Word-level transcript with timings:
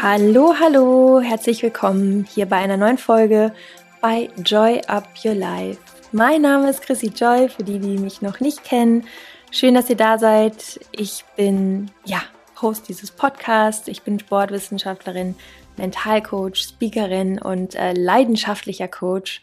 Hallo, 0.00 0.54
hallo, 0.58 1.20
herzlich 1.20 1.62
willkommen 1.62 2.26
hier 2.32 2.46
bei 2.46 2.56
einer 2.56 2.76
neuen 2.76 2.96
Folge 2.96 3.52
bei 4.00 4.30
Joy 4.44 4.80
Up 4.86 5.08
Your 5.24 5.34
Life. 5.34 5.80
Mein 6.12 6.42
Name 6.42 6.70
ist 6.70 6.82
Chrissy 6.82 7.08
Joy, 7.08 7.48
für 7.48 7.64
die, 7.64 7.78
die 7.78 7.98
mich 7.98 8.22
noch 8.22 8.40
nicht 8.40 8.62
kennen. 8.62 9.04
Schön, 9.50 9.74
dass 9.74 9.90
ihr 9.90 9.96
da 9.96 10.18
seid. 10.18 10.80
Ich 10.92 11.24
bin, 11.36 11.90
ja, 12.04 12.22
Host 12.62 12.88
dieses 12.88 13.10
Podcasts. 13.10 13.88
Ich 13.88 14.02
bin 14.02 14.18
Sportwissenschaftlerin, 14.18 15.34
Mentalcoach, 15.76 16.56
Speakerin 16.56 17.40
und 17.40 17.74
äh, 17.74 17.92
leidenschaftlicher 17.92 18.88
Coach. 18.88 19.40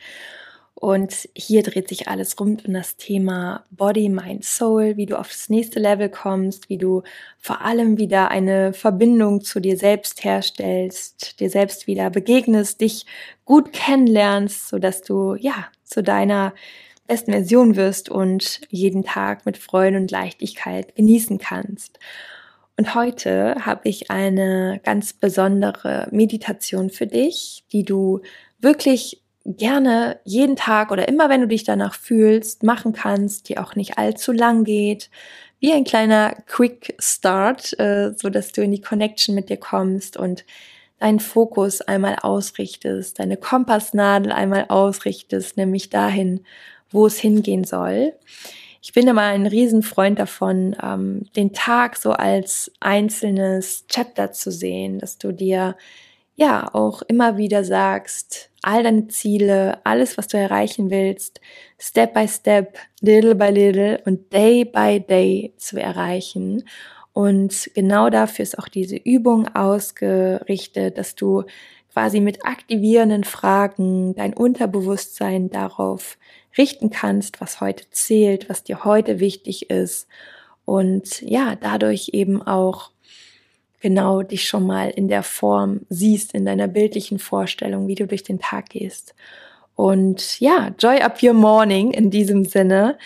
Und 0.83 1.29
hier 1.33 1.63
dreht 1.63 1.87
sich 1.87 2.09
alles 2.09 2.37
rund 2.37 2.65
um 2.65 2.73
das 2.73 2.97
Thema 2.97 3.63
Body, 3.71 4.09
Mind, 4.09 4.43
Soul, 4.43 4.97
wie 4.97 5.05
du 5.05 5.17
aufs 5.17 5.47
nächste 5.47 5.79
Level 5.79 6.09
kommst, 6.09 6.67
wie 6.67 6.77
du 6.77 7.03
vor 7.39 7.61
allem 7.61 7.97
wieder 7.97 8.31
eine 8.31 8.73
Verbindung 8.73 9.39
zu 9.39 9.61
dir 9.61 9.77
selbst 9.77 10.25
herstellst, 10.25 11.39
dir 11.39 11.49
selbst 11.49 11.87
wieder 11.87 12.09
begegnest, 12.09 12.81
dich 12.81 13.05
gut 13.45 13.71
kennenlernst, 13.71 14.67
so 14.67 14.77
dass 14.77 15.01
du, 15.01 15.35
ja, 15.35 15.67
zu 15.85 16.03
deiner 16.03 16.53
besten 17.07 17.31
Version 17.31 17.77
wirst 17.77 18.09
und 18.09 18.59
jeden 18.67 19.05
Tag 19.05 19.45
mit 19.45 19.57
Freude 19.57 19.95
und 19.95 20.11
Leichtigkeit 20.11 20.97
genießen 20.97 21.37
kannst. 21.37 21.97
Und 22.75 22.93
heute 22.93 23.55
habe 23.65 23.87
ich 23.87 24.11
eine 24.11 24.81
ganz 24.83 25.13
besondere 25.13 26.09
Meditation 26.11 26.89
für 26.89 27.07
dich, 27.07 27.63
die 27.71 27.85
du 27.85 28.19
wirklich 28.59 29.22
gerne 29.45 30.19
jeden 30.23 30.55
Tag 30.55 30.91
oder 30.91 31.07
immer, 31.07 31.29
wenn 31.29 31.41
du 31.41 31.47
dich 31.47 31.63
danach 31.63 31.93
fühlst, 31.93 32.63
machen 32.63 32.93
kannst, 32.93 33.49
die 33.49 33.57
auch 33.57 33.75
nicht 33.75 33.97
allzu 33.97 34.31
lang 34.31 34.63
geht, 34.63 35.09
wie 35.59 35.73
ein 35.73 35.83
kleiner 35.83 36.35
Quick 36.47 36.95
Start, 36.99 37.77
äh, 37.79 38.13
so 38.15 38.29
dass 38.29 38.51
du 38.51 38.61
in 38.61 38.71
die 38.71 38.81
Connection 38.81 39.35
mit 39.35 39.49
dir 39.49 39.57
kommst 39.57 40.17
und 40.17 40.45
deinen 40.99 41.19
Fokus 41.19 41.81
einmal 41.81 42.17
ausrichtest, 42.21 43.19
deine 43.19 43.37
Kompassnadel 43.37 44.31
einmal 44.31 44.65
ausrichtest, 44.69 45.57
nämlich 45.57 45.89
dahin, 45.89 46.45
wo 46.91 47.05
es 47.05 47.17
hingehen 47.17 47.65
soll. 47.65 48.13
Ich 48.81 48.93
bin 48.93 49.07
immer 49.07 49.23
ein 49.23 49.45
Riesenfreund 49.45 50.19
davon, 50.19 50.75
ähm, 50.81 51.25
den 51.35 51.53
Tag 51.53 51.97
so 51.97 52.11
als 52.11 52.71
einzelnes 52.79 53.85
Chapter 53.87 54.31
zu 54.31 54.51
sehen, 54.51 54.99
dass 54.99 55.17
du 55.17 55.31
dir 55.31 55.75
ja 56.35 56.73
auch 56.73 57.01
immer 57.03 57.37
wieder 57.37 57.63
sagst, 57.63 58.49
all 58.61 58.83
deine 58.83 59.07
Ziele, 59.07 59.79
alles, 59.85 60.17
was 60.17 60.27
du 60.27 60.37
erreichen 60.37 60.89
willst, 60.89 61.41
Step 61.77 62.13
by 62.13 62.27
Step, 62.27 62.77
little 63.01 63.35
by 63.35 63.49
little 63.49 64.01
und 64.05 64.31
Day 64.33 64.65
by 64.65 64.99
Day 64.99 65.53
zu 65.57 65.79
erreichen. 65.79 66.63
Und 67.11 67.69
genau 67.75 68.09
dafür 68.09 68.43
ist 68.43 68.57
auch 68.57 68.67
diese 68.67 68.95
Übung 68.95 69.53
ausgerichtet, 69.55 70.97
dass 70.97 71.15
du 71.15 71.43
quasi 71.91 72.19
mit 72.19 72.43
aktivierenden 72.45 73.23
Fragen 73.23 74.15
dein 74.15 74.33
Unterbewusstsein 74.33 75.51
darauf 75.51 76.17
richten 76.57 76.89
kannst, 76.89 77.39
was 77.39 77.61
heute 77.61 77.87
zählt, 77.91 78.49
was 78.49 78.63
dir 78.63 78.83
heute 78.83 79.19
wichtig 79.19 79.69
ist 79.69 80.07
und 80.65 81.21
ja, 81.21 81.55
dadurch 81.55 82.09
eben 82.13 82.41
auch 82.41 82.92
genau 83.83 84.21
dich 84.21 84.47
schon 84.47 84.65
mal 84.65 84.89
in 84.89 85.09
der 85.09 85.23
Form 85.23 85.81
siehst, 85.89 86.33
in 86.33 86.45
deiner 86.45 86.69
bildlichen 86.69 87.19
Vorstellung, 87.19 87.87
wie 87.87 87.95
du 87.95 88.07
durch 88.07 88.23
den 88.23 88.39
Tag 88.39 88.69
gehst. 88.69 89.13
Und 89.75 90.39
ja, 90.39 90.73
Joy 90.79 91.01
up 91.01 91.21
your 91.21 91.33
morning 91.33 91.91
in 91.91 92.09
diesem 92.09 92.45
Sinne. 92.45 92.97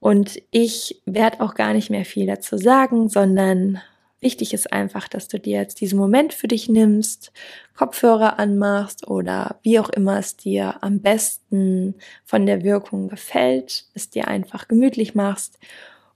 Und 0.00 0.42
ich 0.50 1.00
werde 1.06 1.40
auch 1.40 1.54
gar 1.54 1.72
nicht 1.72 1.90
mehr 1.90 2.04
viel 2.04 2.26
dazu 2.26 2.58
sagen, 2.58 3.08
sondern 3.08 3.80
wichtig 4.20 4.52
ist 4.52 4.72
einfach, 4.72 5.06
dass 5.06 5.28
du 5.28 5.38
dir 5.38 5.58
jetzt 5.58 5.80
diesen 5.80 5.98
Moment 5.98 6.34
für 6.34 6.48
dich 6.48 6.68
nimmst, 6.68 7.32
Kopfhörer 7.76 8.40
anmachst 8.40 9.06
oder 9.06 9.60
wie 9.62 9.78
auch 9.78 9.90
immer 9.90 10.18
es 10.18 10.36
dir 10.36 10.82
am 10.82 11.00
besten 11.02 11.94
von 12.24 12.46
der 12.46 12.64
Wirkung 12.64 13.08
gefällt, 13.08 13.84
es 13.94 14.10
dir 14.10 14.26
einfach 14.26 14.66
gemütlich 14.66 15.14
machst 15.14 15.60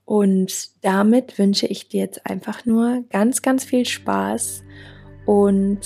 und 0.05 0.83
damit 0.83 1.37
wünsche 1.39 1.67
ich 1.67 1.87
dir 1.87 2.01
jetzt 2.01 2.25
einfach 2.25 2.65
nur 2.65 3.03
ganz, 3.09 3.41
ganz 3.41 3.63
viel 3.63 3.85
Spaß 3.85 4.63
und 5.25 5.79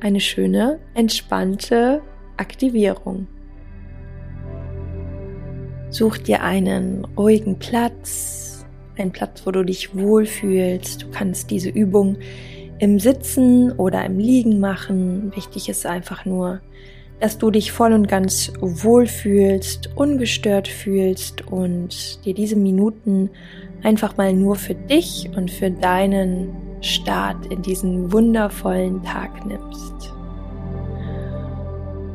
eine 0.00 0.20
schöne, 0.20 0.80
entspannte 0.94 2.02
Aktivierung. 2.36 3.26
Such 5.90 6.18
dir 6.18 6.42
einen 6.42 7.04
ruhigen 7.16 7.58
Platz, 7.58 8.64
einen 8.96 9.12
Platz, 9.12 9.42
wo 9.44 9.50
du 9.50 9.64
dich 9.64 9.94
wohlfühlst. 9.96 11.02
Du 11.02 11.10
kannst 11.10 11.50
diese 11.50 11.68
Übung 11.68 12.16
im 12.78 12.98
Sitzen 12.98 13.72
oder 13.72 14.04
im 14.04 14.18
Liegen 14.18 14.60
machen. 14.60 15.34
Wichtig 15.34 15.68
ist 15.68 15.84
einfach 15.86 16.24
nur, 16.24 16.60
dass 17.20 17.36
du 17.36 17.50
dich 17.50 17.70
voll 17.70 17.92
und 17.92 18.08
ganz 18.08 18.50
wohlfühlst, 18.60 19.90
ungestört 19.94 20.68
fühlst 20.68 21.46
und 21.46 22.24
dir 22.24 22.34
diese 22.34 22.56
Minuten 22.56 23.30
einfach 23.82 24.16
mal 24.16 24.32
nur 24.32 24.56
für 24.56 24.74
dich 24.74 25.30
und 25.36 25.50
für 25.50 25.70
deinen 25.70 26.54
Start 26.80 27.46
in 27.46 27.60
diesen 27.60 28.10
wundervollen 28.10 29.02
Tag 29.02 29.44
nimmst. 29.44 30.14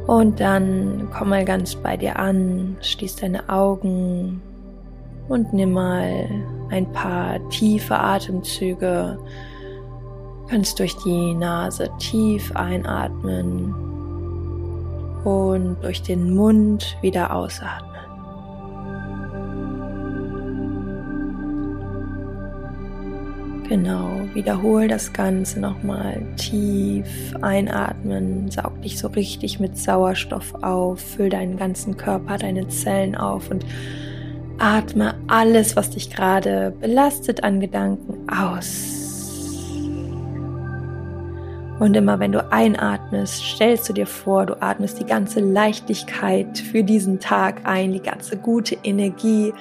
Und 0.07 0.39
dann 0.39 1.07
komm 1.15 1.29
mal 1.29 1.45
ganz 1.45 1.75
bei 1.75 1.97
dir 1.97 2.17
an, 2.17 2.77
schließ 2.81 3.15
deine 3.17 3.49
Augen 3.49 4.41
und 5.27 5.53
nimm 5.53 5.71
mal 5.71 6.29
ein 6.69 6.91
paar 6.91 7.47
tiefe 7.49 7.97
Atemzüge. 7.97 9.19
Kannst 10.47 10.79
durch 10.79 10.95
die 10.97 11.33
Nase 11.33 11.89
tief 11.97 12.55
einatmen 12.55 13.94
und 15.25 15.77
durch 15.81 16.01
den 16.01 16.33
Mund 16.33 16.97
wieder 17.01 17.35
ausatmen. 17.35 17.95
Genau, 23.67 24.11
wiederhol 24.35 24.87
das 24.87 25.11
Ganze 25.11 25.59
nochmal 25.59 26.21
tief 26.37 27.33
einatmen, 27.41 28.51
saug 28.51 28.79
dich 28.83 28.99
so 28.99 29.07
richtig 29.07 29.59
mit 29.59 29.75
Sauerstoff 29.75 30.53
auf, 30.61 30.99
füll 30.99 31.29
deinen 31.29 31.57
ganzen 31.57 31.97
Körper, 31.97 32.37
deine 32.37 32.67
Zellen 32.67 33.15
auf 33.15 33.49
und 33.49 33.65
atme 34.59 35.15
alles, 35.27 35.75
was 35.75 35.89
dich 35.89 36.11
gerade 36.11 36.75
belastet 36.79 37.43
an 37.43 37.59
Gedanken 37.59 38.29
aus. 38.29 38.94
Und 41.79 41.95
immer 41.95 42.19
wenn 42.19 42.31
du 42.31 42.51
einatmest, 42.51 43.43
stellst 43.43 43.89
du 43.89 43.93
dir 43.93 44.07
vor, 44.07 44.45
du 44.45 44.61
atmest 44.61 44.99
die 44.99 45.05
ganze 45.05 45.41
Leichtigkeit 45.41 46.57
für 46.57 46.83
diesen 46.83 47.19
Tag 47.19 47.61
ein, 47.65 47.91
die 47.91 48.01
ganze 48.01 48.37
gute 48.37 48.77
Energie 48.83 49.53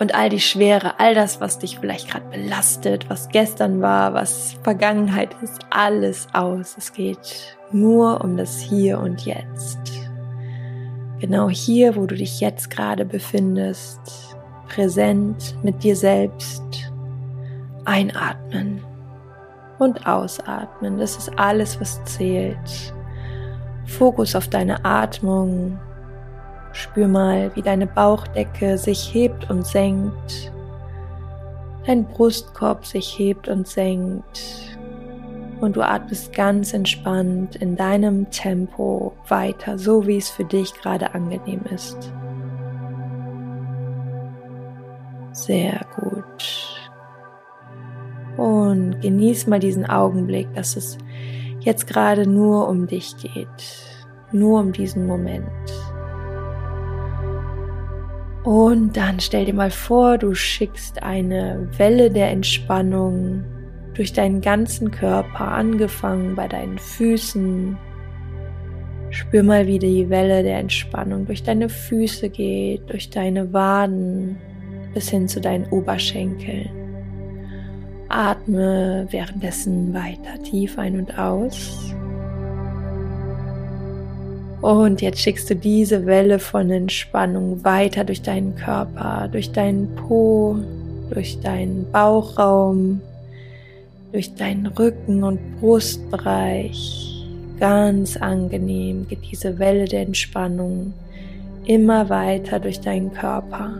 und 0.00 0.14
all 0.14 0.28
die 0.28 0.40
Schwere, 0.40 0.98
all 0.98 1.14
das, 1.14 1.40
was 1.40 1.60
dich 1.60 1.78
vielleicht 1.78 2.10
gerade 2.10 2.26
belastet, 2.30 3.08
was 3.08 3.28
gestern 3.28 3.80
war, 3.80 4.12
was 4.12 4.56
Vergangenheit 4.64 5.36
ist, 5.40 5.60
alles 5.70 6.26
aus. 6.32 6.74
Es 6.76 6.92
geht 6.92 7.56
nur 7.70 8.22
um 8.24 8.36
das 8.36 8.60
Hier 8.60 8.98
und 8.98 9.24
Jetzt. 9.24 9.78
Genau 11.20 11.48
hier, 11.48 11.96
wo 11.96 12.06
du 12.06 12.14
dich 12.14 12.40
jetzt 12.40 12.70
gerade 12.70 13.06
befindest, 13.06 14.00
präsent 14.68 15.56
mit 15.62 15.82
dir 15.82 15.96
selbst, 15.96 16.62
einatmen 17.86 18.82
und 19.78 20.06
ausatmen. 20.06 20.98
Das 20.98 21.16
ist 21.16 21.38
alles, 21.38 21.80
was 21.80 22.02
zählt. 22.04 22.94
Fokus 23.86 24.34
auf 24.34 24.48
deine 24.48 24.84
Atmung, 24.84 25.78
Spür 26.72 27.08
mal, 27.08 27.50
wie 27.54 27.62
deine 27.62 27.86
Bauchdecke 27.86 28.76
sich 28.76 29.14
hebt 29.14 29.48
und 29.48 29.66
senkt, 29.66 30.52
dein 31.86 32.04
Brustkorb 32.04 32.84
sich 32.84 33.18
hebt 33.18 33.48
und 33.48 33.66
senkt 33.66 34.76
und 35.60 35.76
du 35.76 35.82
atmest 35.82 36.34
ganz 36.34 36.74
entspannt 36.74 37.56
in 37.56 37.76
deinem 37.76 38.30
Tempo 38.30 39.14
weiter, 39.28 39.78
so 39.78 40.06
wie 40.06 40.18
es 40.18 40.28
für 40.28 40.44
dich 40.44 40.74
gerade 40.74 41.14
angenehm 41.14 41.62
ist. 41.72 42.12
Sehr 45.32 45.80
gut. 45.98 46.75
Und 48.36 49.00
genieß 49.00 49.46
mal 49.46 49.60
diesen 49.60 49.86
Augenblick, 49.86 50.52
dass 50.54 50.76
es 50.76 50.98
jetzt 51.60 51.86
gerade 51.86 52.28
nur 52.28 52.68
um 52.68 52.86
dich 52.86 53.16
geht, 53.16 53.46
nur 54.32 54.60
um 54.60 54.72
diesen 54.72 55.06
Moment. 55.06 55.46
Und 58.44 58.96
dann 58.96 59.18
stell 59.18 59.44
dir 59.44 59.54
mal 59.54 59.72
vor, 59.72 60.18
du 60.18 60.32
schickst 60.34 61.02
eine 61.02 61.68
Welle 61.78 62.10
der 62.10 62.30
Entspannung 62.30 63.42
durch 63.94 64.12
deinen 64.12 64.40
ganzen 64.40 64.92
Körper, 64.92 65.48
angefangen 65.48 66.36
bei 66.36 66.46
deinen 66.46 66.78
Füßen. 66.78 67.76
Spür 69.10 69.42
mal, 69.42 69.66
wie 69.66 69.80
die 69.80 70.08
Welle 70.10 70.44
der 70.44 70.58
Entspannung 70.58 71.26
durch 71.26 71.42
deine 71.42 71.68
Füße 71.68 72.28
geht, 72.28 72.88
durch 72.88 73.10
deine 73.10 73.52
Waden 73.52 74.36
bis 74.94 75.08
hin 75.08 75.26
zu 75.26 75.40
deinen 75.40 75.66
Oberschenkeln. 75.70 76.85
Atme 78.16 79.06
währenddessen 79.10 79.92
weiter 79.92 80.42
tief 80.42 80.78
ein 80.78 80.98
und 80.98 81.18
aus. 81.18 81.94
Und 84.62 85.02
jetzt 85.02 85.20
schickst 85.20 85.50
du 85.50 85.54
diese 85.54 86.06
Welle 86.06 86.38
von 86.38 86.70
Entspannung 86.70 87.62
weiter 87.62 88.04
durch 88.04 88.22
deinen 88.22 88.56
Körper, 88.56 89.28
durch 89.30 89.52
deinen 89.52 89.94
Po, 89.96 90.56
durch 91.10 91.38
deinen 91.40 91.90
Bauchraum, 91.92 93.02
durch 94.12 94.34
deinen 94.34 94.66
Rücken 94.66 95.22
und 95.22 95.38
Brustbereich. 95.60 97.22
Ganz 97.60 98.16
angenehm 98.16 99.06
geht 99.08 99.30
diese 99.30 99.58
Welle 99.58 99.84
der 99.84 100.00
Entspannung 100.02 100.94
immer 101.66 102.08
weiter 102.08 102.60
durch 102.60 102.80
deinen 102.80 103.12
Körper. 103.12 103.74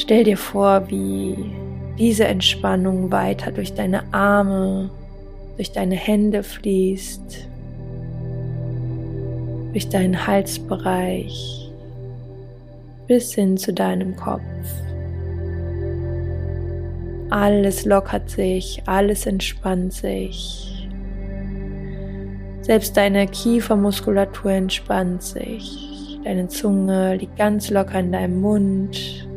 Stell 0.00 0.22
dir 0.22 0.36
vor, 0.36 0.88
wie 0.90 1.34
diese 1.98 2.24
Entspannung 2.24 3.10
weiter 3.10 3.50
durch 3.50 3.74
deine 3.74 4.14
Arme, 4.14 4.90
durch 5.56 5.72
deine 5.72 5.96
Hände 5.96 6.44
fließt, 6.44 7.48
durch 9.72 9.88
deinen 9.88 10.24
Halsbereich 10.24 11.72
bis 13.08 13.34
hin 13.34 13.56
zu 13.56 13.72
deinem 13.72 14.14
Kopf. 14.14 14.40
Alles 17.30 17.84
lockert 17.84 18.30
sich, 18.30 18.80
alles 18.86 19.26
entspannt 19.26 19.94
sich. 19.94 20.88
Selbst 22.60 22.96
deine 22.96 23.26
Kiefermuskulatur 23.26 24.52
entspannt 24.52 25.24
sich. 25.24 26.20
Deine 26.22 26.46
Zunge 26.46 27.16
liegt 27.16 27.36
ganz 27.36 27.68
locker 27.68 27.98
in 27.98 28.12
deinem 28.12 28.40
Mund. 28.40 29.27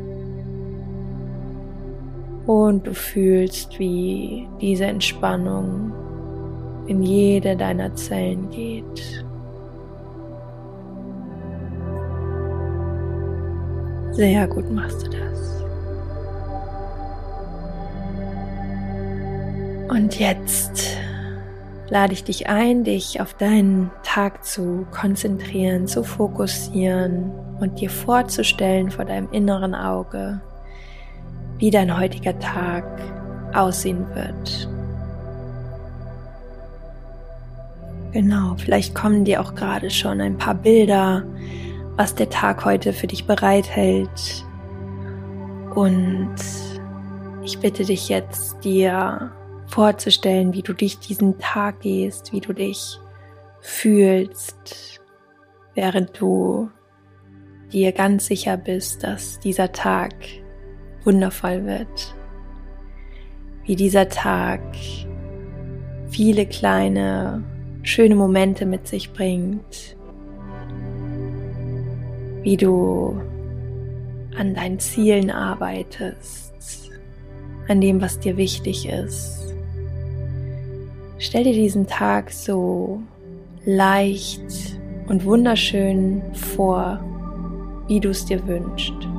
Und 2.46 2.86
du 2.86 2.94
fühlst, 2.94 3.78
wie 3.78 4.48
diese 4.60 4.86
Entspannung 4.86 5.92
in 6.86 7.02
jede 7.02 7.56
deiner 7.56 7.94
Zellen 7.94 8.50
geht. 8.50 9.24
Sehr 14.12 14.46
gut 14.46 14.70
machst 14.70 15.06
du 15.06 15.10
das. 15.10 15.64
Und 19.88 20.18
jetzt 20.18 20.98
lade 21.88 22.12
ich 22.12 22.24
dich 22.24 22.48
ein, 22.48 22.84
dich 22.84 23.20
auf 23.20 23.34
deinen 23.34 23.90
Tag 24.02 24.44
zu 24.44 24.86
konzentrieren, 24.90 25.86
zu 25.86 26.02
fokussieren 26.02 27.30
und 27.60 27.80
dir 27.80 27.90
vorzustellen 27.90 28.90
vor 28.90 29.04
deinem 29.04 29.30
inneren 29.32 29.74
Auge, 29.74 30.40
wie 31.62 31.70
dein 31.70 31.96
heutiger 31.96 32.36
Tag 32.40 32.82
aussehen 33.54 34.04
wird. 34.16 34.68
Genau, 38.10 38.56
vielleicht 38.56 38.96
kommen 38.96 39.24
dir 39.24 39.40
auch 39.40 39.54
gerade 39.54 39.88
schon 39.88 40.20
ein 40.20 40.36
paar 40.36 40.56
Bilder, 40.56 41.24
was 41.94 42.16
der 42.16 42.28
Tag 42.30 42.64
heute 42.64 42.92
für 42.92 43.06
dich 43.06 43.26
bereithält. 43.28 44.44
Und 45.76 46.34
ich 47.44 47.60
bitte 47.60 47.84
dich 47.84 48.08
jetzt, 48.08 48.64
dir 48.64 49.30
vorzustellen, 49.68 50.54
wie 50.54 50.62
du 50.62 50.72
dich 50.72 50.98
diesen 50.98 51.38
Tag 51.38 51.82
gehst, 51.82 52.32
wie 52.32 52.40
du 52.40 52.52
dich 52.52 52.98
fühlst, 53.60 55.00
während 55.76 56.20
du 56.20 56.70
dir 57.72 57.92
ganz 57.92 58.26
sicher 58.26 58.56
bist, 58.56 59.04
dass 59.04 59.38
dieser 59.38 59.70
Tag 59.70 60.12
wundervoll 61.04 61.64
wird. 61.64 62.14
Wie 63.64 63.76
dieser 63.76 64.08
Tag 64.08 64.60
viele 66.10 66.46
kleine 66.46 67.42
schöne 67.82 68.14
Momente 68.14 68.66
mit 68.66 68.86
sich 68.86 69.12
bringt, 69.12 69.96
wie 72.42 72.56
du 72.56 73.20
an 74.36 74.54
deinen 74.54 74.78
Zielen 74.78 75.30
arbeitest, 75.30 76.90
an 77.68 77.80
dem, 77.80 78.00
was 78.00 78.18
dir 78.18 78.36
wichtig 78.36 78.88
ist. 78.88 79.54
Stell 81.18 81.44
dir 81.44 81.52
diesen 81.52 81.86
Tag 81.86 82.30
so 82.30 83.00
leicht 83.64 84.80
und 85.08 85.24
wunderschön 85.24 86.22
vor, 86.32 87.00
wie 87.86 88.00
du 88.00 88.10
es 88.10 88.24
dir 88.24 88.44
wünschst. 88.46 89.11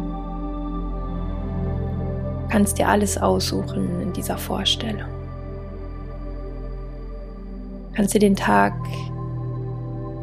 Kannst 2.54 2.78
dir 2.78 2.88
alles 2.88 3.18
aussuchen 3.18 4.00
in 4.00 4.14
dieser 4.14 4.38
Vorstellung 4.38 5.10
kannst 7.94 8.14
du 8.16 8.20
den 8.20 8.36
Tag 8.36 8.74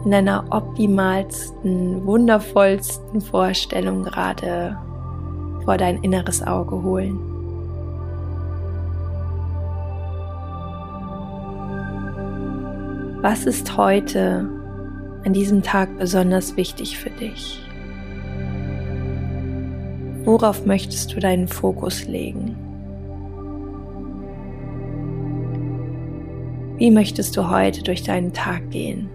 in 0.05 0.11
deiner 0.11 0.45
optimalsten, 0.51 2.05
wundervollsten 2.07 3.21
Vorstellung 3.21 4.03
gerade 4.03 4.79
vor 5.65 5.77
dein 5.77 6.03
inneres 6.03 6.43
Auge 6.43 6.83
holen. 6.83 7.19
Was 13.23 13.45
ist 13.45 13.77
heute 13.77 14.49
an 15.25 15.33
diesem 15.35 15.63
Tag 15.63 15.99
besonders 15.99 16.57
wichtig 16.57 16.97
für 16.97 17.11
dich? 17.11 17.70
Worauf 20.25 20.67
möchtest 20.67 21.15
du 21.15 21.21
deinen 21.21 21.49
Fokus 21.49 22.07
legen? 22.07 22.57
Wie 26.77 26.91
möchtest 26.91 27.37
du 27.37 27.51
heute 27.51 27.83
durch 27.83 28.03
deinen 28.03 28.33
Tag 28.33 28.71
gehen? 28.71 29.09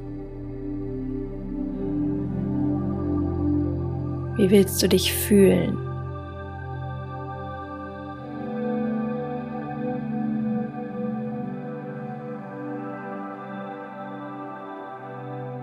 Wie 4.38 4.50
willst 4.50 4.81
du 4.84 4.90
dich 4.90 5.13
fühlen? 5.13 5.78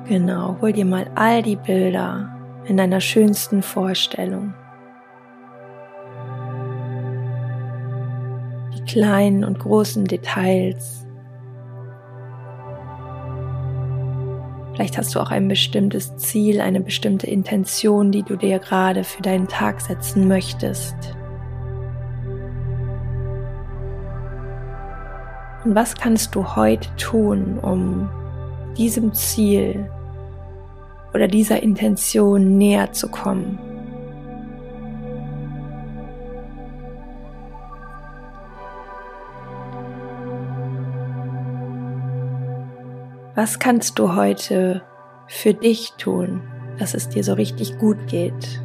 Genau, 0.08 0.56
hol 0.60 0.72
dir 0.72 0.84
mal 0.84 1.10
all 1.14 1.42
die 1.42 1.56
Bilder 1.56 2.28
in 2.66 2.76
deiner 2.76 3.00
schönsten 3.00 3.62
Vorstellung. 3.62 4.54
Kleinen 8.92 9.42
und 9.42 9.58
großen 9.58 10.04
Details 10.04 11.02
Vielleicht 14.74 14.96
hast 14.96 15.14
du 15.14 15.20
auch 15.20 15.30
ein 15.30 15.48
bestimmtes 15.48 16.16
Ziel, 16.16 16.60
eine 16.60 16.80
bestimmte 16.80 17.26
Intention, 17.26 18.10
die 18.10 18.22
du 18.22 18.36
dir 18.36 18.58
gerade 18.58 19.04
für 19.04 19.22
deinen 19.22 19.46
Tag 19.46 19.80
setzen 19.80 20.28
möchtest. 20.28 20.96
Und 25.64 25.74
was 25.74 25.94
kannst 25.94 26.34
du 26.34 26.56
heute 26.56 26.88
tun, 26.96 27.58
um 27.60 28.10
diesem 28.76 29.12
Ziel 29.12 29.88
oder 31.14 31.28
dieser 31.28 31.62
Intention 31.62 32.56
näher 32.56 32.92
zu 32.92 33.08
kommen? 33.08 33.58
Was 43.34 43.58
kannst 43.58 43.98
du 43.98 44.14
heute 44.14 44.82
für 45.26 45.54
dich 45.54 45.94
tun, 45.96 46.42
dass 46.78 46.92
es 46.92 47.08
dir 47.08 47.24
so 47.24 47.32
richtig 47.32 47.78
gut 47.78 47.96
geht? 48.06 48.60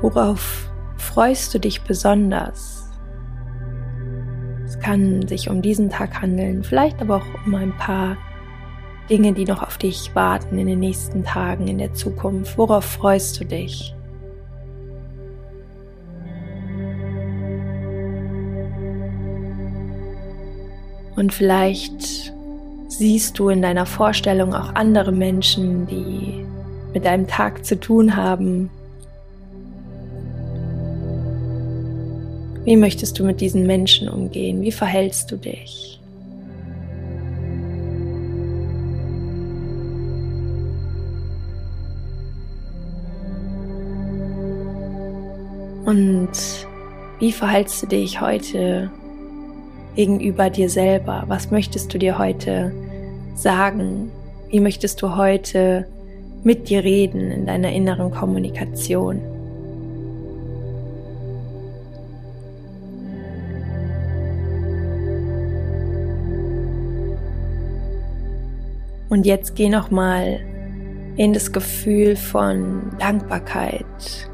Worauf 0.00 0.70
freust 0.96 1.52
du 1.52 1.60
dich 1.60 1.82
besonders? 1.82 2.90
Es 4.64 4.80
kann 4.80 5.28
sich 5.28 5.50
um 5.50 5.60
diesen 5.60 5.90
Tag 5.90 6.22
handeln, 6.22 6.64
vielleicht 6.64 7.02
aber 7.02 7.16
auch 7.16 7.46
um 7.46 7.54
ein 7.54 7.76
paar 7.76 8.16
Dinge, 9.10 9.34
die 9.34 9.44
noch 9.44 9.62
auf 9.62 9.76
dich 9.76 10.14
warten 10.14 10.56
in 10.56 10.68
den 10.68 10.80
nächsten 10.80 11.22
Tagen, 11.22 11.68
in 11.68 11.76
der 11.76 11.92
Zukunft. 11.92 12.56
Worauf 12.56 12.86
freust 12.86 13.38
du 13.38 13.44
dich? 13.44 13.94
Und 21.16 21.32
vielleicht 21.32 22.32
siehst 22.88 23.38
du 23.38 23.48
in 23.48 23.62
deiner 23.62 23.86
Vorstellung 23.86 24.54
auch 24.54 24.74
andere 24.74 25.12
Menschen, 25.12 25.86
die 25.86 26.44
mit 26.92 27.04
deinem 27.04 27.26
Tag 27.26 27.64
zu 27.64 27.78
tun 27.78 28.16
haben. 28.16 28.70
Wie 32.64 32.76
möchtest 32.76 33.18
du 33.18 33.24
mit 33.24 33.40
diesen 33.40 33.66
Menschen 33.66 34.08
umgehen? 34.08 34.62
Wie 34.62 34.72
verhältst 34.72 35.30
du 35.30 35.36
dich? 35.36 36.00
Und 45.84 46.30
wie 47.18 47.32
verhältst 47.32 47.82
du 47.82 47.86
dich 47.86 48.20
heute 48.20 48.90
gegenüber 49.94 50.50
dir 50.50 50.68
selber? 50.68 51.24
Was 51.28 51.50
möchtest 51.50 51.92
du 51.94 51.98
dir 51.98 52.18
heute 52.18 52.72
sagen? 53.34 54.10
Wie 54.50 54.60
möchtest 54.60 55.00
du 55.02 55.16
heute 55.16 55.86
mit 56.42 56.68
dir 56.68 56.84
reden 56.84 57.30
in 57.30 57.46
deiner 57.46 57.72
inneren 57.72 58.10
Kommunikation? 58.10 59.20
Und 69.08 69.26
jetzt 69.26 69.54
geh 69.54 69.68
noch 69.68 69.92
mal 69.92 70.40
in 71.16 71.32
das 71.32 71.52
Gefühl 71.52 72.16
von 72.16 72.90
Dankbarkeit. 72.98 74.28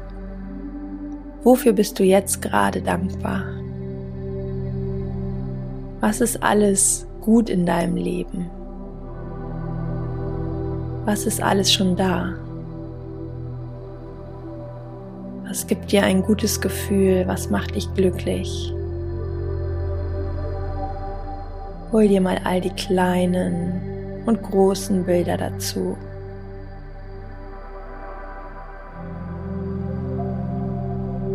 Wofür 1.43 1.73
bist 1.73 1.99
du 1.99 2.03
jetzt 2.03 2.41
gerade 2.41 2.81
dankbar? 2.81 3.43
Was 6.01 6.19
ist 6.19 6.41
alles 6.41 7.05
gut 7.21 7.47
in 7.47 7.63
deinem 7.67 7.95
Leben? 7.95 8.49
Was 11.05 11.27
ist 11.27 11.43
alles 11.43 11.71
schon 11.71 11.95
da? 11.95 12.33
Was 15.47 15.67
gibt 15.67 15.91
dir 15.91 16.03
ein 16.03 16.23
gutes 16.23 16.59
Gefühl? 16.59 17.27
Was 17.27 17.51
macht 17.51 17.75
dich 17.75 17.93
glücklich? 17.93 18.73
Hol 21.91 22.07
dir 22.07 22.21
mal 22.21 22.41
all 22.45 22.61
die 22.61 22.71
kleinen 22.71 24.23
und 24.25 24.41
großen 24.41 25.03
Bilder 25.05 25.37
dazu. 25.37 25.95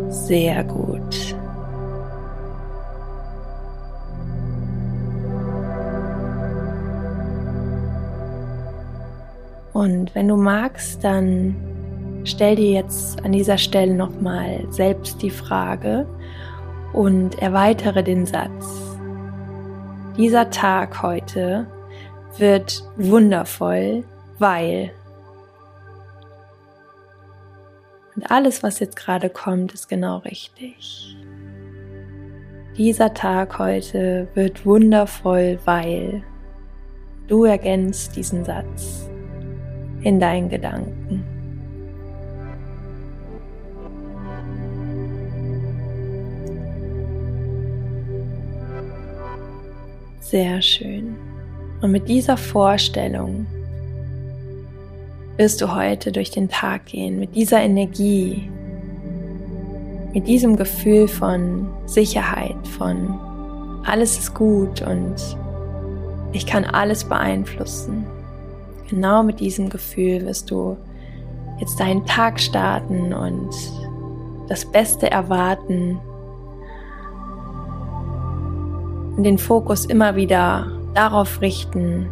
Sehr 0.09 0.61
gut. 0.65 1.37
Und 9.77 10.15
wenn 10.15 10.27
du 10.27 10.37
magst, 10.37 11.03
dann 11.03 11.55
stell 12.23 12.55
dir 12.55 12.71
jetzt 12.71 13.23
an 13.23 13.31
dieser 13.31 13.59
Stelle 13.59 13.93
nochmal 13.93 14.65
selbst 14.71 15.21
die 15.21 15.29
Frage 15.29 16.07
und 16.93 17.39
erweitere 17.43 18.01
den 18.01 18.25
Satz. 18.25 18.97
Dieser 20.17 20.49
Tag 20.49 21.03
heute 21.03 21.67
wird 22.39 22.89
wundervoll, 22.95 24.03
weil. 24.39 24.89
Und 28.15 28.31
alles, 28.31 28.63
was 28.63 28.79
jetzt 28.79 28.95
gerade 28.95 29.29
kommt, 29.29 29.75
ist 29.75 29.87
genau 29.87 30.17
richtig. 30.17 31.15
Dieser 32.77 33.13
Tag 33.13 33.59
heute 33.59 34.27
wird 34.33 34.65
wundervoll, 34.65 35.59
weil 35.65 36.23
du 37.27 37.45
ergänzt 37.45 38.15
diesen 38.15 38.43
Satz 38.43 39.07
in 40.01 40.19
deinen 40.19 40.49
Gedanken. 40.49 41.23
Sehr 50.19 50.61
schön. 50.61 51.15
Und 51.81 51.91
mit 51.91 52.09
dieser 52.09 52.35
Vorstellung 52.35 53.45
wirst 55.37 55.61
du 55.61 55.73
heute 55.73 56.11
durch 56.11 56.31
den 56.31 56.49
Tag 56.49 56.87
gehen, 56.87 57.19
mit 57.19 57.35
dieser 57.35 57.61
Energie, 57.61 58.49
mit 60.13 60.27
diesem 60.27 60.57
Gefühl 60.57 61.07
von 61.07 61.69
Sicherheit, 61.85 62.57
von 62.77 63.17
alles 63.85 64.17
ist 64.17 64.33
gut 64.33 64.81
und 64.81 65.15
ich 66.33 66.45
kann 66.45 66.65
alles 66.65 67.05
beeinflussen. 67.05 68.05
Genau 68.89 69.23
mit 69.23 69.39
diesem 69.39 69.69
Gefühl 69.69 70.25
wirst 70.25 70.49
du 70.49 70.77
jetzt 71.59 71.79
deinen 71.79 72.05
Tag 72.05 72.39
starten 72.39 73.13
und 73.13 73.49
das 74.47 74.65
Beste 74.65 75.11
erwarten 75.11 75.99
und 79.17 79.23
den 79.23 79.37
Fokus 79.37 79.85
immer 79.85 80.15
wieder 80.15 80.71
darauf 80.93 81.41
richten, 81.41 82.09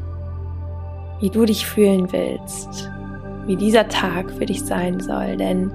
wie 1.20 1.29
du 1.29 1.46
dich 1.46 1.65
fühlen 1.65 2.12
willst, 2.12 2.89
wie 3.46 3.55
dieser 3.55 3.88
Tag 3.88 4.32
für 4.32 4.46
dich 4.46 4.63
sein 4.63 5.00
soll. 5.00 5.38
Denn 5.38 5.72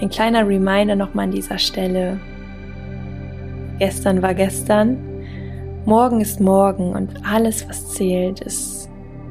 ein 0.00 0.10
kleiner 0.10 0.46
Reminder 0.46 0.96
nochmal 0.96 1.26
an 1.26 1.30
dieser 1.30 1.58
Stelle. 1.58 2.18
Gestern 3.78 4.20
war 4.22 4.34
gestern, 4.34 4.98
morgen 5.86 6.20
ist 6.20 6.40
morgen 6.40 6.92
und 6.92 7.24
alles, 7.24 7.66
was 7.68 7.88
zählt, 7.88 8.40
ist 8.40 8.79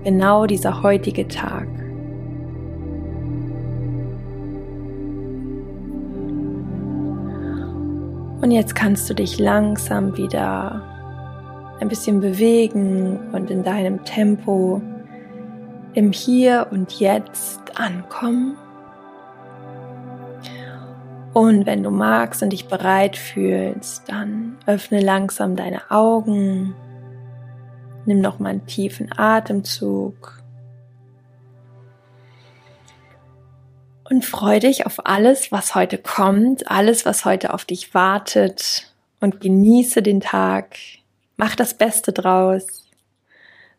genau 0.03 0.45
dieser 0.45 0.83
heutige 0.83 1.27
Tag. 1.27 1.67
Und 8.41 8.51
jetzt 8.51 8.73
kannst 8.73 9.09
du 9.09 9.13
dich 9.13 9.37
langsam 9.37 10.15
wieder 10.15 10.81
ein 11.81 11.89
bisschen 11.89 12.19
bewegen 12.21 13.19
und 13.33 13.51
in 13.51 13.63
deinem 13.63 14.03
Tempo 14.05 14.81
im 15.93 16.11
Hier 16.11 16.67
und 16.71 16.99
Jetzt 16.99 17.77
ankommen. 17.77 18.57
Und 21.33 21.65
wenn 21.65 21.83
du 21.83 21.91
magst 21.91 22.41
und 22.41 22.51
dich 22.51 22.67
bereit 22.67 23.17
fühlst, 23.17 24.09
dann 24.09 24.57
öffne 24.65 25.01
langsam 25.01 25.55
deine 25.55 25.91
Augen. 25.91 26.75
Nimm 28.09 28.21
noch 28.21 28.39
mal 28.39 28.49
einen 28.49 28.65
tiefen 28.65 29.11
Atemzug. 29.15 30.41
Und 34.03 34.25
freu 34.25 34.59
dich 34.59 34.87
auf 34.87 35.05
alles, 35.05 35.51
was 35.51 35.75
heute 35.75 35.99
kommt, 35.99 36.71
alles, 36.71 37.05
was 37.05 37.23
heute 37.23 37.53
auf 37.53 37.65
dich 37.65 37.93
wartet 37.93 38.91
und 39.19 39.41
genieße 39.41 40.01
den 40.01 40.21
Tag 40.21 40.75
Mach 41.37 41.55
das 41.55 41.75
Beste 41.75 42.11
draus. 42.11 42.89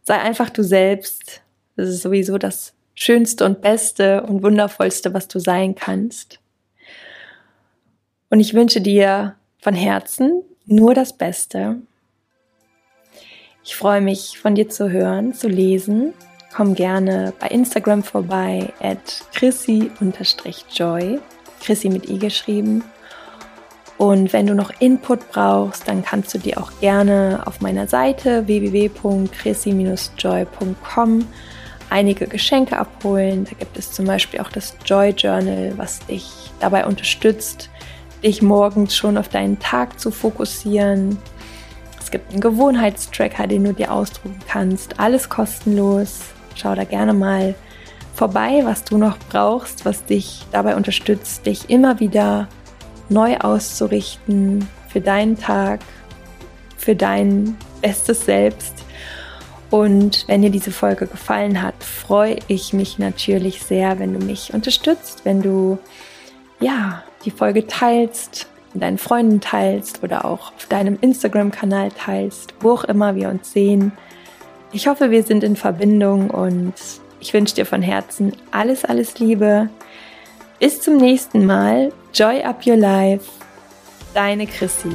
Sei 0.02 0.14
einfach 0.14 0.48
du 0.48 0.62
selbst. 0.62 1.42
Das 1.76 1.88
ist 1.88 2.02
sowieso 2.02 2.38
das 2.38 2.72
Schönste 2.94 3.44
und 3.44 3.60
Beste 3.60 4.22
und 4.22 4.44
Wundervollste, 4.44 5.12
was 5.12 5.26
du 5.26 5.40
sein 5.40 5.74
kannst. 5.74 6.38
Und 8.30 8.38
ich 8.38 8.54
wünsche 8.54 8.80
dir 8.80 9.34
von 9.58 9.74
Herzen 9.74 10.42
nur 10.64 10.94
das 10.94 11.18
Beste. 11.18 11.82
Ich 13.62 13.76
freue 13.76 14.00
mich, 14.00 14.38
von 14.38 14.54
dir 14.54 14.68
zu 14.68 14.90
hören, 14.90 15.34
zu 15.34 15.48
lesen. 15.48 16.14
Komm 16.54 16.74
gerne 16.74 17.34
bei 17.38 17.48
Instagram 17.48 18.02
vorbei 18.02 18.72
at 18.80 19.22
chrissy-joy, 19.34 21.20
Chrissy 21.60 21.90
mit 21.90 22.08
i 22.08 22.18
geschrieben. 22.18 22.82
Und 23.98 24.32
wenn 24.32 24.46
du 24.46 24.54
noch 24.54 24.72
Input 24.80 25.30
brauchst, 25.30 25.86
dann 25.86 26.02
kannst 26.02 26.32
du 26.32 26.38
dir 26.38 26.56
auch 26.58 26.72
gerne 26.80 27.42
auf 27.44 27.60
meiner 27.60 27.86
Seite 27.86 28.46
www.chrissy-joy.com 28.46 31.26
einige 31.90 32.26
Geschenke 32.26 32.78
abholen. 32.78 33.44
Da 33.44 33.50
gibt 33.58 33.76
es 33.76 33.92
zum 33.92 34.06
Beispiel 34.06 34.40
auch 34.40 34.48
das 34.48 34.74
Joy 34.86 35.10
Journal, 35.10 35.74
was 35.76 35.98
dich 36.06 36.50
dabei 36.60 36.86
unterstützt, 36.86 37.68
dich 38.24 38.40
morgens 38.40 38.96
schon 38.96 39.18
auf 39.18 39.28
deinen 39.28 39.58
Tag 39.58 40.00
zu 40.00 40.10
fokussieren. 40.10 41.18
Es 42.10 42.12
gibt 42.12 42.32
einen 42.32 42.40
Gewohnheitstracker, 42.40 43.46
den 43.46 43.62
du 43.62 43.72
dir 43.72 43.92
ausdrucken 43.92 44.40
kannst. 44.48 44.98
Alles 44.98 45.28
kostenlos. 45.28 46.22
Schau 46.56 46.74
da 46.74 46.82
gerne 46.82 47.12
mal 47.14 47.54
vorbei, 48.16 48.62
was 48.64 48.82
du 48.82 48.98
noch 48.98 49.16
brauchst, 49.30 49.84
was 49.84 50.04
dich 50.06 50.44
dabei 50.50 50.74
unterstützt, 50.74 51.46
dich 51.46 51.70
immer 51.70 52.00
wieder 52.00 52.48
neu 53.08 53.36
auszurichten 53.36 54.68
für 54.88 55.00
deinen 55.00 55.38
Tag, 55.38 55.82
für 56.76 56.96
dein 56.96 57.56
bestes 57.80 58.24
Selbst. 58.24 58.74
Und 59.70 60.24
wenn 60.26 60.42
dir 60.42 60.50
diese 60.50 60.72
Folge 60.72 61.06
gefallen 61.06 61.62
hat, 61.62 61.76
freue 61.84 62.38
ich 62.48 62.72
mich 62.72 62.98
natürlich 62.98 63.62
sehr, 63.62 64.00
wenn 64.00 64.18
du 64.18 64.26
mich 64.26 64.52
unterstützt, 64.52 65.24
wenn 65.24 65.42
du 65.42 65.78
ja 66.58 67.04
die 67.24 67.30
Folge 67.30 67.68
teilst, 67.68 68.48
mit 68.72 68.82
deinen 68.82 68.98
Freunden 68.98 69.40
teilst 69.40 70.02
oder 70.02 70.24
auch 70.24 70.52
auf 70.54 70.66
deinem 70.68 70.98
Instagram-Kanal 71.00 71.90
teilst, 71.90 72.54
wo 72.60 72.72
auch 72.72 72.84
immer 72.84 73.14
wir 73.14 73.28
uns 73.28 73.52
sehen. 73.52 73.92
Ich 74.72 74.86
hoffe, 74.86 75.10
wir 75.10 75.22
sind 75.22 75.42
in 75.42 75.56
Verbindung 75.56 76.30
und 76.30 76.74
ich 77.20 77.34
wünsche 77.34 77.54
dir 77.54 77.66
von 77.66 77.82
Herzen 77.82 78.32
alles, 78.50 78.84
alles 78.84 79.18
Liebe. 79.18 79.68
Bis 80.58 80.80
zum 80.80 80.96
nächsten 80.96 81.46
Mal. 81.46 81.92
Joy 82.14 82.42
up 82.42 82.66
your 82.66 82.76
life. 82.76 83.30
Deine 84.14 84.46
Chrissy. 84.46 84.94